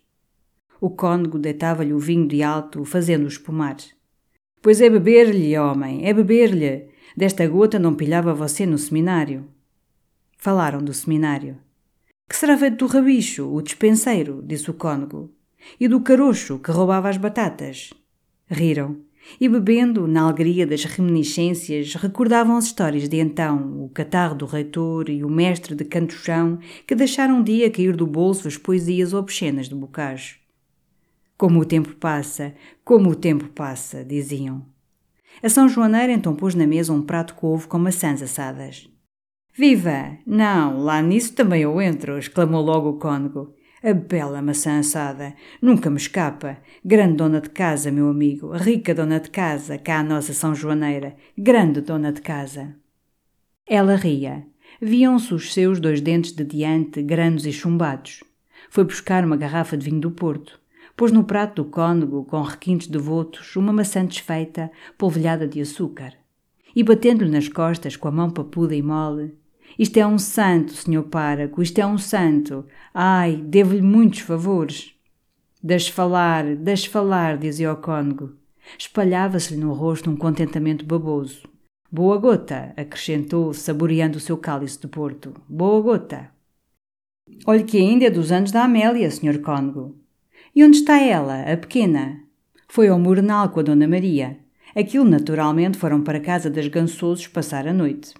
O 0.80 0.90
cônego 0.90 1.38
deitava-lhe 1.38 1.92
o 1.92 2.00
vinho 2.00 2.26
de 2.26 2.42
alto, 2.42 2.84
fazendo-o 2.84 3.28
espumar. 3.28 3.76
Pois 4.60 4.80
é 4.80 4.90
beber-lhe, 4.90 5.56
homem, 5.56 6.04
é 6.04 6.12
beber-lhe. 6.12 6.88
Desta 7.16 7.46
gota 7.46 7.78
não 7.78 7.94
pilhava 7.94 8.34
você 8.34 8.66
no 8.66 8.76
seminário. 8.76 9.46
Falaram 10.36 10.82
do 10.82 10.92
seminário. 10.92 11.58
Que 12.28 12.34
será 12.34 12.58
feito 12.58 12.78
do 12.78 12.92
rabicho, 12.92 13.46
o 13.46 13.62
despenseiro, 13.62 14.42
disse 14.44 14.68
o 14.68 14.74
cônego, 14.74 15.32
e 15.78 15.86
do 15.86 16.00
carocho 16.00 16.58
que 16.58 16.72
roubava 16.72 17.08
as 17.08 17.18
batatas. 17.18 17.94
Riram 18.50 19.11
e, 19.40 19.48
bebendo, 19.48 20.06
na 20.06 20.22
alegria 20.22 20.66
das 20.66 20.84
reminiscências, 20.84 21.94
recordavam 21.94 22.56
as 22.56 22.66
histórias 22.66 23.08
de 23.08 23.18
então, 23.18 23.84
o 23.84 23.88
catarro 23.88 24.34
do 24.34 24.46
reitor 24.46 25.08
e 25.08 25.24
o 25.24 25.30
mestre 25.30 25.74
de 25.74 25.84
canto-chão 25.84 26.58
que 26.86 26.94
deixaram 26.94 27.38
um 27.38 27.42
dia 27.42 27.70
cair 27.70 27.96
do 27.96 28.06
bolso 28.06 28.48
as 28.48 28.56
poesias 28.56 29.14
obscenas 29.14 29.68
de 29.68 29.74
Bocage. 29.74 30.36
Como 31.36 31.60
o 31.60 31.64
tempo 31.64 31.94
passa, 31.96 32.54
como 32.84 33.10
o 33.10 33.16
tempo 33.16 33.48
passa, 33.48 34.04
diziam. 34.04 34.64
A 35.42 35.48
São 35.48 35.68
Joaneira 35.68 36.12
então 36.12 36.34
pôs 36.34 36.54
na 36.54 36.66
mesa 36.66 36.92
um 36.92 37.02
prato 37.02 37.34
couve 37.34 37.66
com 37.66 37.78
maçãs 37.78 38.22
assadas. 38.22 38.88
Viva! 39.54 40.18
Não, 40.26 40.78
lá 40.78 41.02
nisso 41.02 41.34
também 41.34 41.62
eu 41.62 41.80
entro, 41.80 42.18
exclamou 42.18 42.62
logo 42.62 42.90
o 42.90 42.98
cônego. 42.98 43.54
A 43.84 43.92
bela 43.92 44.40
maçã 44.40 44.78
assada. 44.78 45.34
Nunca 45.60 45.90
me 45.90 45.96
escapa. 45.96 46.58
Grande 46.84 47.16
dona 47.16 47.40
de 47.40 47.50
casa, 47.50 47.90
meu 47.90 48.08
amigo. 48.08 48.52
Rica 48.52 48.94
dona 48.94 49.18
de 49.18 49.28
casa, 49.28 49.76
cá 49.76 49.98
a 49.98 50.04
nossa 50.04 50.32
São 50.32 50.54
Joaneira. 50.54 51.16
Grande 51.36 51.80
dona 51.80 52.12
de 52.12 52.20
casa. 52.20 52.76
Ela 53.66 53.96
ria. 53.96 54.46
Viam-se 54.80 55.34
os 55.34 55.52
seus 55.52 55.80
dois 55.80 56.00
dentes 56.00 56.30
de 56.30 56.44
diante, 56.44 57.02
grandes 57.02 57.44
e 57.44 57.52
chumbados. 57.52 58.22
Foi 58.70 58.84
buscar 58.84 59.24
uma 59.24 59.36
garrafa 59.36 59.76
de 59.76 59.86
vinho 59.86 60.00
do 60.00 60.12
Porto. 60.12 60.60
Pôs 60.96 61.10
no 61.10 61.24
prato 61.24 61.64
do 61.64 61.68
cônego, 61.68 62.24
com 62.24 62.40
requintes 62.40 62.86
devotos, 62.86 63.56
uma 63.56 63.72
maçã 63.72 64.04
desfeita, 64.04 64.70
polvilhada 64.96 65.48
de 65.48 65.60
açúcar. 65.60 66.12
E 66.76 66.84
batendo-lhe 66.84 67.32
nas 67.32 67.48
costas 67.48 67.96
com 67.96 68.06
a 68.06 68.12
mão 68.12 68.30
papuda 68.30 68.76
e 68.76 68.82
mole, 68.82 69.34
isto 69.78 69.96
é 69.96 70.06
um 70.06 70.18
santo, 70.18 70.72
senhor 70.72 71.04
páraco, 71.04 71.62
isto 71.62 71.78
é 71.78 71.86
um 71.86 71.98
santo. 71.98 72.64
Ai, 72.92 73.36
devo-lhe 73.36 73.82
muitos 73.82 74.20
favores. 74.20 74.94
Deixe 75.62 75.92
falar, 75.92 76.56
deixe 76.56 76.88
falar, 76.88 77.38
dizia 77.38 77.72
o 77.72 77.76
cônego. 77.76 78.36
Espalhava-se-lhe 78.78 79.60
no 79.60 79.72
rosto 79.72 80.10
um 80.10 80.16
contentamento 80.16 80.84
baboso. 80.84 81.42
Boa 81.90 82.16
gota, 82.16 82.72
acrescentou, 82.76 83.52
saboreando 83.52 84.18
o 84.18 84.20
seu 84.20 84.36
cálice 84.36 84.80
de 84.80 84.88
porto. 84.88 85.34
Boa 85.48 85.80
gota. 85.80 86.30
Olhe 87.46 87.64
que 87.64 87.78
ainda 87.78 88.06
é 88.06 88.10
dos 88.10 88.32
anos 88.32 88.50
da 88.50 88.64
Amélia, 88.64 89.10
senhor 89.10 89.38
cônego. 89.40 89.96
E 90.54 90.64
onde 90.64 90.78
está 90.78 90.98
ela, 91.00 91.42
a 91.42 91.56
pequena? 91.56 92.20
Foi 92.68 92.88
ao 92.88 92.98
Murnal 92.98 93.50
com 93.50 93.60
a 93.60 93.62
Dona 93.62 93.86
Maria. 93.86 94.38
Aquilo, 94.74 95.04
naturalmente, 95.04 95.78
foram 95.78 96.02
para 96.02 96.18
a 96.18 96.22
casa 96.22 96.48
das 96.48 96.66
Gansosos 96.68 97.26
passar 97.26 97.68
a 97.68 97.72
noite. 97.72 98.14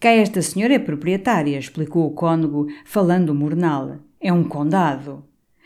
Cá 0.00 0.08
esta 0.12 0.40
senhora 0.40 0.72
é 0.72 0.78
proprietária, 0.78 1.58
explicou 1.58 2.06
o 2.06 2.12
cônego, 2.12 2.66
falando 2.86 3.34
mornal. 3.34 3.98
É 4.18 4.32
um 4.32 4.42
condado. 4.42 5.22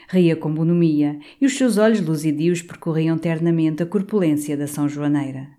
Ria 0.09 0.35
com 0.35 0.53
bonomia 0.53 1.21
e 1.41 1.47
os 1.47 1.57
seus 1.57 1.79
olhos 1.79 2.01
luzidios 2.01 2.61
percorriam 2.61 3.17
ternamente 3.17 3.85
a 3.85 3.87
corpulência 3.87 4.57
da 4.57 4.67
São 4.67 4.89
Joaneira. 4.89 5.51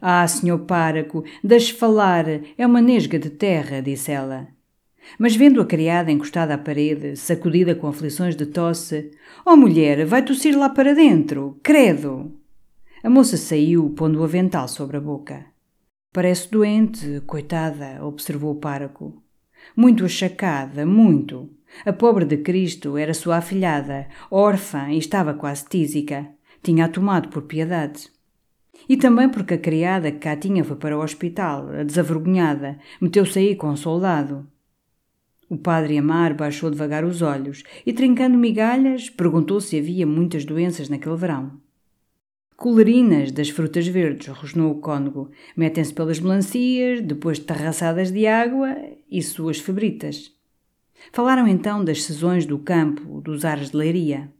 Ah, 0.00 0.26
senhor 0.28 0.60
páraco, 0.60 1.24
deixe 1.42 1.72
falar, 1.72 2.26
é 2.56 2.64
uma 2.64 2.80
nesga 2.80 3.18
de 3.18 3.28
terra, 3.28 3.82
disse 3.82 4.12
ela. 4.12 4.46
Mas 5.18 5.34
vendo 5.34 5.60
a 5.60 5.66
criada 5.66 6.12
encostada 6.12 6.54
à 6.54 6.58
parede, 6.58 7.16
sacudida 7.16 7.74
com 7.74 7.88
aflições 7.88 8.36
de 8.36 8.46
tosse, 8.46 9.10
Oh 9.44 9.56
mulher, 9.56 10.06
vai 10.06 10.22
tossir 10.22 10.56
lá 10.56 10.68
para 10.68 10.94
dentro, 10.94 11.58
credo! 11.60 12.32
A 13.02 13.10
moça 13.10 13.36
saiu, 13.36 13.90
pondo 13.90 14.20
o 14.20 14.24
avental 14.24 14.68
sobre 14.68 14.96
a 14.96 15.00
boca. 15.00 15.55
Parece 16.16 16.50
doente, 16.50 17.20
coitada, 17.26 18.02
observou 18.02 18.52
o 18.52 18.58
páraco. 18.58 19.22
Muito 19.76 20.02
achacada, 20.02 20.86
muito. 20.86 21.50
A 21.84 21.92
pobre 21.92 22.24
de 22.24 22.38
Cristo 22.38 22.96
era 22.96 23.12
sua 23.12 23.36
afilhada, 23.36 24.08
órfã 24.30 24.88
e 24.88 24.96
estava 24.96 25.34
quase 25.34 25.66
tísica. 25.68 26.26
Tinha-a 26.62 26.88
tomado 26.88 27.28
por 27.28 27.42
piedade. 27.42 28.08
E 28.88 28.96
também 28.96 29.28
porque 29.28 29.52
a 29.52 29.58
criada 29.58 30.10
que 30.10 30.20
cá 30.20 30.34
tinha 30.34 30.64
foi 30.64 30.76
para 30.76 30.96
o 30.96 31.02
hospital, 31.02 31.68
a 31.68 31.82
desavergonhada, 31.82 32.78
meteu-se 32.98 33.38
aí 33.38 33.54
com 33.54 33.68
um 33.68 33.76
soldado. 33.76 34.46
O 35.50 35.58
padre 35.58 35.98
Amar 35.98 36.34
baixou 36.34 36.70
devagar 36.70 37.04
os 37.04 37.20
olhos 37.20 37.62
e, 37.84 37.92
trincando 37.92 38.38
migalhas, 38.38 39.10
perguntou 39.10 39.60
se 39.60 39.78
havia 39.78 40.06
muitas 40.06 40.46
doenças 40.46 40.88
naquele 40.88 41.16
verão. 41.16 41.65
Colerinas 42.56 43.30
das 43.32 43.50
frutas 43.50 43.86
verdes, 43.86 44.28
rosnou 44.28 44.72
o 44.72 44.80
cônego. 44.80 45.30
Metem-se 45.54 45.92
pelas 45.92 46.18
melancias, 46.18 47.02
depois 47.02 47.38
de 47.38 47.44
de 48.10 48.26
água 48.26 48.74
e 49.10 49.22
suas 49.22 49.58
febritas. 49.58 50.32
Falaram 51.12 51.46
então 51.46 51.84
das 51.84 52.02
sezões 52.02 52.46
do 52.46 52.58
campo, 52.58 53.20
dos 53.20 53.44
ares 53.44 53.70
de 53.70 53.76
leiria. 53.76 54.32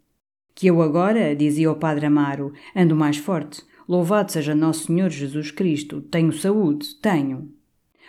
Que 0.55 0.69
eu 0.69 0.81
agora, 0.81 1.37
dizia 1.37 1.71
o 1.71 1.77
padre 1.77 2.07
Amaro, 2.07 2.55
ando 2.75 2.97
mais 2.97 3.19
forte. 3.19 3.63
Louvado 3.87 4.33
seja 4.33 4.55
Nosso 4.55 4.87
Senhor 4.87 5.11
Jesus 5.11 5.51
Cristo. 5.51 6.01
Tenho 6.01 6.33
saúde, 6.33 6.95
tenho. 7.03 7.53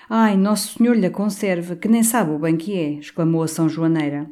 Ai, 0.09 0.37
Nosso 0.37 0.77
Senhor 0.77 0.95
lhe 0.95 1.09
conserve, 1.09 1.75
que 1.75 1.89
nem 1.89 2.01
sabe 2.01 2.31
o 2.31 2.39
bem 2.39 2.55
que 2.55 2.73
é, 2.73 2.91
exclamou 2.93 3.43
a 3.43 3.47
São 3.47 3.67
Joaneira. 3.67 4.31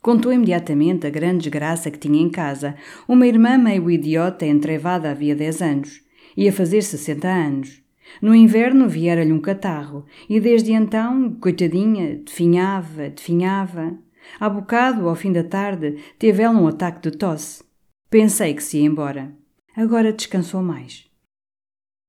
Contou 0.00 0.32
imediatamente 0.32 1.06
a 1.06 1.10
grande 1.10 1.38
desgraça 1.38 1.90
que 1.90 1.98
tinha 1.98 2.20
em 2.20 2.30
casa. 2.30 2.76
Uma 3.08 3.26
irmã 3.26 3.58
meio 3.58 3.90
idiota 3.90 4.46
entrevada 4.46 5.10
havia 5.10 5.34
dez 5.34 5.60
anos. 5.60 6.02
Ia 6.36 6.52
fazer 6.52 6.82
sessenta 6.82 7.28
anos. 7.28 7.82
No 8.22 8.34
inverno 8.34 8.88
viera-lhe 8.88 9.32
um 9.32 9.40
catarro, 9.40 10.06
e 10.30 10.40
desde 10.40 10.72
então, 10.72 11.34
coitadinha, 11.40 12.16
definhava, 12.24 13.10
definhava. 13.10 13.98
Há 14.40 14.48
bocado, 14.48 15.08
ao 15.08 15.14
fim 15.14 15.32
da 15.32 15.44
tarde, 15.44 15.96
teve 16.18 16.42
ela 16.42 16.58
um 16.58 16.66
ataque 16.66 17.10
de 17.10 17.16
tosse. 17.16 17.62
Pensei 18.08 18.54
que 18.54 18.62
se 18.62 18.78
ia 18.78 18.86
embora. 18.86 19.32
Agora 19.76 20.12
descansou 20.12 20.62
mais. 20.62 21.07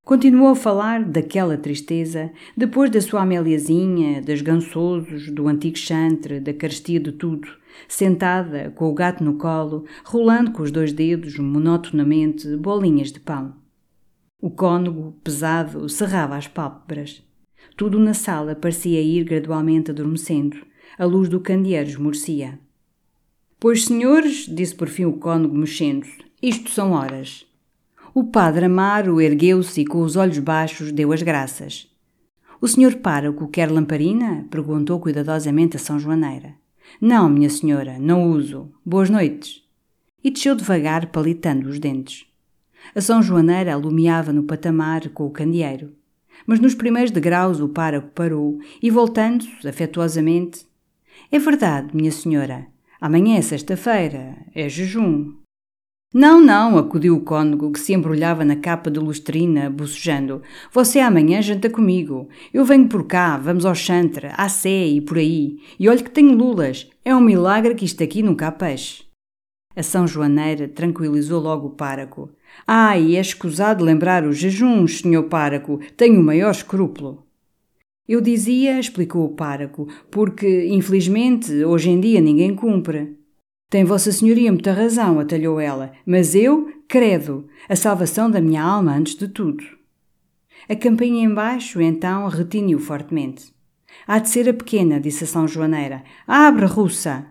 Continuou 0.10 0.48
a 0.48 0.56
falar 0.56 1.04
daquela 1.04 1.56
tristeza, 1.56 2.32
depois 2.58 2.90
da 2.90 3.00
sua 3.00 3.22
Améliazinha, 3.22 4.24
das 4.24 4.42
gansosos, 4.42 5.30
do 5.30 5.48
antigo 5.48 5.78
chantre, 5.78 6.40
da 6.40 6.52
carestia 6.52 7.00
de 7.00 7.12
tudo, 7.12 7.48
sentada, 7.88 8.72
com 8.72 8.90
o 8.90 8.94
gato 8.96 9.24
no 9.24 9.36
colo, 9.36 9.86
rolando 10.04 10.52
com 10.52 10.64
os 10.64 10.72
dois 10.72 10.92
dedos, 10.92 11.38
monotonamente, 11.38 12.58
bolinhas 12.58 13.12
de 13.12 13.20
pão. 13.20 13.54
O 14.42 14.50
cônego, 14.50 15.16
pesado, 15.24 15.88
cerrava 15.88 16.38
as 16.38 16.48
pálpebras. 16.48 17.24
Tudo 17.78 18.00
na 18.00 18.16
sala 18.16 18.56
parecia 18.56 19.00
ir 19.00 19.24
gradualmente 19.24 19.92
adormecendo. 19.92 20.58
A 20.98 21.06
luz 21.06 21.30
do 21.30 21.40
candeeiro 21.40 21.88
esmorecia. 21.88 22.58
Pois, 23.60 23.86
senhores, 23.86 24.48
disse 24.48 24.74
por 24.74 24.88
fim 24.88 25.06
o 25.06 25.14
cônego 25.14 25.56
mexendo-se, 25.56 26.18
isto 26.42 26.72
são 26.72 26.94
horas. 26.94 27.48
O 28.14 28.24
padre 28.24 28.66
Amaro 28.66 29.22
ergueu-se 29.22 29.82
e, 29.82 29.86
com 29.86 30.02
os 30.02 30.16
olhos 30.16 30.40
baixos, 30.40 30.92
deu 30.92 31.12
as 31.12 31.22
graças. 31.22 31.88
O 32.60 32.68
senhor 32.68 32.96
pároco 32.96 33.48
quer 33.48 33.72
lamparina? 33.72 34.46
perguntou 34.50 35.00
cuidadosamente 35.00 35.78
a 35.78 35.80
São 35.80 36.00
Joaneira. 36.00 36.56
Não, 37.00 37.30
minha 37.30 37.50
senhora, 37.50 37.98
não 38.00 38.32
uso. 38.32 38.72
Boas 38.86 39.10
noites. 39.10 39.64
E 40.24 40.30
desceu 40.30 40.56
devagar, 40.56 41.12
palitando 41.12 41.70
os 41.70 41.80
dentes. 41.80 42.26
A 42.96 43.00
São 43.00 43.22
Joaneira 43.22 43.74
alumiava 43.74 44.34
no 44.34 44.44
patamar 44.44 45.08
com 45.10 45.26
o 45.26 45.32
candeeiro. 45.32 45.94
Mas 46.46 46.60
nos 46.60 46.74
primeiros 46.74 47.12
degraus 47.12 47.60
o 47.60 47.70
pároco 47.70 48.10
parou 48.10 48.60
e, 48.82 48.90
voltando-se 48.90 49.68
afetuosamente, 49.68 50.66
É 51.32 51.38
verdade, 51.38 51.96
minha 51.96 52.12
senhora. 52.12 52.68
Amanhã 53.00 53.38
é 53.38 53.42
sexta-feira. 53.42 54.36
É 54.54 54.68
jejum. 54.68 55.34
Não, 56.12 56.42
não, 56.42 56.76
acudiu 56.76 57.16
o 57.16 57.22
cônego, 57.22 57.72
que 57.72 57.80
se 57.80 57.94
embrulhava 57.94 58.44
na 58.44 58.56
capa 58.56 58.90
de 58.90 59.00
lustrina, 59.00 59.70
bocejando. 59.70 60.42
Você 60.74 61.00
amanhã 61.00 61.40
janta 61.40 61.70
comigo. 61.70 62.28
Eu 62.52 62.66
venho 62.66 62.90
por 62.90 63.06
cá, 63.06 63.38
vamos 63.38 63.64
ao 63.64 63.76
chantre, 63.76 64.32
à 64.34 64.50
sé 64.50 64.88
e 64.88 65.02
por 65.02 65.20
aí. 65.20 65.60
E 65.80 65.88
olhe 65.88 66.02
que 66.02 66.10
tenho 66.10 66.36
lulas. 66.36 66.90
É 67.06 67.16
um 67.16 67.22
milagre 67.22 67.76
que 67.76 67.86
isto 67.86 68.04
aqui 68.04 68.24
nunca 68.24 68.48
há 68.48 68.52
peixe. 68.52 69.04
A 69.76 69.84
São 69.84 70.08
Joaneira 70.08 70.68
tranquilizou 70.68 71.40
logo 71.40 71.68
o 71.68 71.76
páraco. 71.76 72.32
Ai, 72.66 73.16
é 73.16 73.22
escusado 73.22 73.86
lembrar 73.86 74.26
os 74.26 74.36
jejuns, 74.36 75.02
senhor 75.02 75.26
páraco. 75.26 75.80
Tenho 75.96 76.20
o 76.20 76.24
maior 76.24 76.50
escrúpulo. 76.50 77.24
Eu 78.08 78.20
dizia, 78.20 78.80
explicou 78.80 79.26
o 79.26 79.36
páraco, 79.36 79.88
porque, 80.10 80.66
infelizmente, 80.70 81.64
hoje 81.64 81.92
em 81.92 82.00
dia 82.00 82.20
ninguém 82.20 82.56
cumpre. 82.56 83.19
Tem 83.70 83.84
Vossa 83.84 84.12
Senhoria 84.12 84.52
muita 84.52 84.74
razão, 84.74 85.20
atalhou 85.20 85.60
ela, 85.60 85.92
mas 86.04 86.34
eu, 86.34 86.74
credo, 86.88 87.48
a 87.70 87.76
salvação 87.76 88.30
da 88.30 88.42
minha 88.42 88.64
alma 88.64 88.96
antes 88.96 89.14
de 89.16 89.28
tudo. 89.28 89.64
A 90.68 90.76
campainha 90.76 91.24
embaixo, 91.24 91.80
então, 91.80 92.28
retiniu 92.28 92.80
fortemente. 92.80 93.54
Há 94.08 94.18
de 94.18 94.30
ser 94.30 94.50
a 94.50 94.54
pequena, 94.56 95.00
disse 95.00 95.24
a 95.24 95.28
São 95.28 95.48
Joaneira. 95.48 96.04
Abre, 96.26 96.66
russa! 96.66 97.28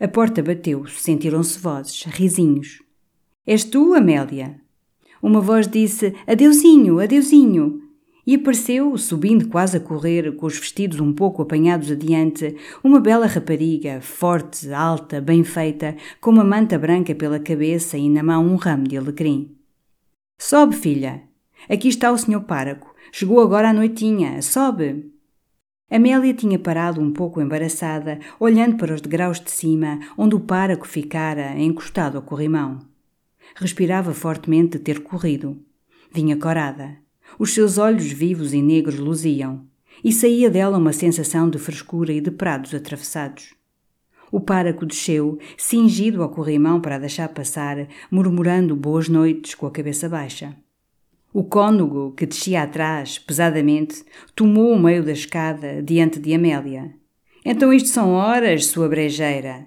A 0.00 0.08
porta 0.08 0.42
bateu, 0.42 0.84
sentiram-se 0.86 1.58
vozes, 1.60 2.02
risinhos. 2.06 2.82
És 3.46 3.62
tu, 3.62 3.94
Amélia? 3.94 4.60
Uma 5.22 5.40
voz 5.40 5.68
disse: 5.68 6.12
Adeusinho, 6.26 6.98
adeusinho. 6.98 7.85
E 8.26 8.34
apareceu, 8.34 8.98
subindo 8.98 9.48
quase 9.48 9.76
a 9.76 9.80
correr, 9.80 10.34
com 10.34 10.46
os 10.46 10.58
vestidos 10.58 10.98
um 10.98 11.12
pouco 11.12 11.42
apanhados 11.42 11.92
adiante, 11.92 12.56
uma 12.82 12.98
bela 12.98 13.26
rapariga, 13.26 14.00
forte, 14.00 14.72
alta, 14.72 15.20
bem 15.20 15.44
feita, 15.44 15.96
com 16.20 16.32
uma 16.32 16.42
manta 16.42 16.76
branca 16.76 17.14
pela 17.14 17.38
cabeça 17.38 17.96
e 17.96 18.10
na 18.10 18.24
mão 18.24 18.44
um 18.44 18.56
ramo 18.56 18.88
de 18.88 18.96
alecrim. 18.96 19.56
Sobe, 20.36 20.74
filha. 20.74 21.22
Aqui 21.70 21.86
está 21.86 22.10
o 22.10 22.18
senhor 22.18 22.42
páraco. 22.42 22.92
Chegou 23.12 23.40
agora 23.40 23.70
à 23.70 23.72
noitinha. 23.72 24.42
Sobe. 24.42 25.12
Amélia 25.88 26.34
tinha 26.34 26.58
parado 26.58 27.00
um 27.00 27.12
pouco 27.12 27.40
embaraçada, 27.40 28.18
olhando 28.40 28.76
para 28.76 28.92
os 28.92 29.00
degraus 29.00 29.38
de 29.38 29.52
cima, 29.52 30.00
onde 30.18 30.34
o 30.34 30.40
páraco 30.40 30.86
ficara 30.86 31.56
encostado 31.60 32.16
ao 32.16 32.22
corrimão. 32.22 32.80
Respirava 33.54 34.12
fortemente 34.12 34.78
de 34.78 34.80
ter 34.80 35.04
corrido. 35.04 35.56
Vinha 36.12 36.36
corada. 36.36 37.05
Os 37.38 37.52
seus 37.52 37.76
olhos 37.76 38.10
vivos 38.10 38.54
e 38.54 38.62
negros 38.62 38.98
luziam, 38.98 39.66
e 40.02 40.12
saía 40.12 40.50
dela 40.50 40.78
uma 40.78 40.92
sensação 40.92 41.48
de 41.50 41.58
frescura 41.58 42.12
e 42.12 42.20
de 42.20 42.30
prados 42.30 42.74
atravessados. 42.74 43.54
O 44.32 44.40
páraco 44.40 44.84
desceu, 44.84 45.38
cingido 45.56 46.22
ao 46.22 46.30
corrimão 46.30 46.80
para 46.80 46.98
deixar 46.98 47.28
passar, 47.28 47.86
murmurando 48.10 48.74
boas 48.74 49.08
noites 49.08 49.54
com 49.54 49.66
a 49.66 49.70
cabeça 49.70 50.08
baixa. 50.08 50.56
O 51.32 51.44
cônego, 51.44 52.12
que 52.12 52.26
descia 52.26 52.62
atrás, 52.62 53.18
pesadamente, 53.18 54.02
tomou 54.34 54.72
o 54.72 54.78
meio 54.78 55.04
da 55.04 55.12
escada 55.12 55.82
diante 55.82 56.18
de 56.18 56.32
Amélia. 56.32 56.94
Então 57.44 57.72
isto 57.72 57.90
são 57.90 58.12
horas, 58.12 58.66
sua 58.66 58.88
brejeira. 58.88 59.66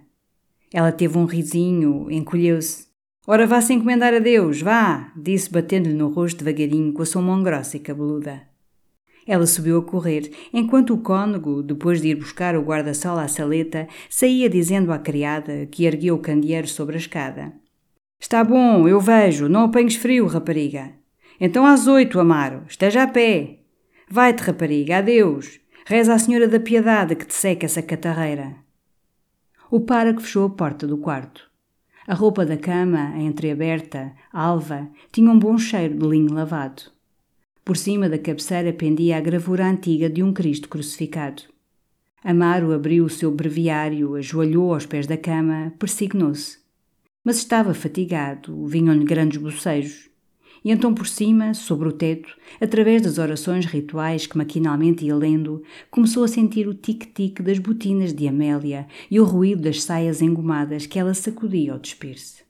Ela 0.73 0.91
teve 0.91 1.17
um 1.17 1.25
risinho, 1.25 2.11
encolheu-se. 2.11 2.88
Ora, 3.31 3.45
vá-se 3.45 3.71
encomendar 3.71 4.11
a 4.11 4.17
Deus, 4.17 4.59
vá, 4.59 5.11
disse 5.15 5.51
batendo-lhe 5.51 5.93
no 5.93 6.07
rosto 6.07 6.43
devagarinho 6.43 6.91
com 6.91 7.03
a 7.03 7.05
sua 7.05 7.21
mão 7.21 7.43
grossa 7.43 7.77
e 7.77 7.79
cabeluda. 7.79 8.41
Ela 9.27 9.45
subiu 9.45 9.77
a 9.77 9.83
correr, 9.83 10.31
enquanto 10.51 10.95
o 10.95 10.97
cônego, 10.97 11.61
depois 11.61 12.01
de 12.01 12.07
ir 12.07 12.15
buscar 12.15 12.55
o 12.55 12.63
guarda-sol 12.63 13.19
à 13.19 13.27
saleta, 13.27 13.87
saía 14.09 14.49
dizendo 14.49 14.91
à 14.91 14.97
criada 14.97 15.67
que 15.67 15.85
ergueu 15.85 16.15
o 16.15 16.19
candeeiro 16.19 16.67
sobre 16.67 16.95
a 16.95 16.97
escada. 16.97 17.53
Está 18.19 18.43
bom, 18.43 18.87
eu 18.87 18.99
vejo, 18.99 19.47
não 19.47 19.65
apanhes 19.65 19.95
frio, 19.95 20.25
rapariga. 20.25 20.93
Então 21.39 21.67
às 21.67 21.85
oito, 21.85 22.19
Amaro, 22.19 22.63
esteja 22.67 23.03
a 23.03 23.07
pé. 23.07 23.59
Vai-te, 24.09 24.41
rapariga, 24.41 24.97
adeus. 24.97 25.59
Reza 25.85 26.15
à 26.15 26.17
Senhora 26.17 26.47
da 26.47 26.59
Piedade 26.59 27.15
que 27.15 27.27
te 27.27 27.35
seca 27.35 27.67
essa 27.67 27.83
catarreira. 27.83 28.55
O 29.69 29.81
páraco 29.81 30.19
fechou 30.19 30.47
a 30.47 30.49
porta 30.49 30.87
do 30.87 30.97
quarto. 30.97 31.48
A 32.09 32.15
roupa 32.15 32.43
da 32.43 32.57
cama, 32.57 33.19
entreaberta, 33.19 34.11
alva, 34.33 34.89
tinha 35.11 35.29
um 35.29 35.37
bom 35.37 35.59
cheiro 35.59 35.93
de 35.95 36.07
linho 36.07 36.33
lavado. 36.33 36.81
Por 37.63 37.77
cima 37.77 38.09
da 38.09 38.17
cabeceira 38.17 38.73
pendia 38.73 39.15
a 39.15 39.21
gravura 39.21 39.67
antiga 39.67 40.09
de 40.09 40.23
um 40.23 40.33
Cristo 40.33 40.67
crucificado. 40.69 41.43
Amaro 42.23 42.73
abriu 42.73 43.05
o 43.05 43.09
seu 43.11 43.31
breviário, 43.31 44.15
ajoelhou 44.15 44.73
aos 44.73 44.87
pés 44.87 45.05
da 45.05 45.17
cama, 45.17 45.71
persignou-se. 45.77 46.57
Mas 47.23 47.37
estava 47.37 47.75
fatigado, 47.75 48.65
vinham-lhe 48.65 49.05
grandes 49.05 49.39
bocejos 49.39 50.08
e 50.63 50.71
então 50.71 50.93
por 50.93 51.07
cima, 51.07 51.53
sobre 51.53 51.87
o 51.87 51.91
teto, 51.91 52.29
através 52.59 53.01
das 53.01 53.17
orações 53.17 53.65
rituais 53.65 54.25
que 54.25 54.37
maquinalmente 54.37 55.05
ia 55.05 55.15
lendo, 55.15 55.63
começou 55.89 56.23
a 56.23 56.27
sentir 56.27 56.67
o 56.67 56.73
tic-tic 56.73 57.41
das 57.41 57.59
botinas 57.59 58.13
de 58.13 58.27
Amélia 58.27 58.87
e 59.09 59.19
o 59.19 59.23
ruído 59.23 59.63
das 59.63 59.83
saias 59.83 60.21
engomadas 60.21 60.85
que 60.85 60.99
ela 60.99 61.13
sacudia 61.13 61.73
ao 61.73 61.79
despir-se. 61.79 62.48